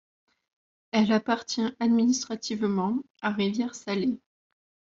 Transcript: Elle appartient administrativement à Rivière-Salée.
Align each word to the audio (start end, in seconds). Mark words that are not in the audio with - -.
Elle 0.89 1.11
appartient 1.13 1.61
administrativement 1.79 3.03
à 3.21 3.29
Rivière-Salée. 3.29 4.19